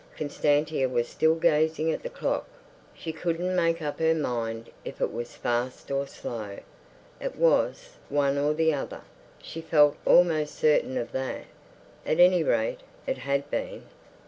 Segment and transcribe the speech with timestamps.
[0.17, 2.49] Constantia was still gazing at the clock.
[2.95, 6.57] She couldn't make up her mind if it was fast or slow.
[7.21, 9.01] It was one or the other,
[9.37, 11.43] she felt almost certain of that.
[12.03, 13.83] At any rate, it had been.